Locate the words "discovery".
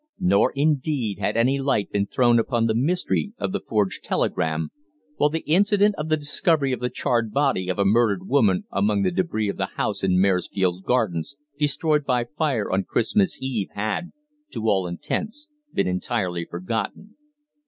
6.17-6.73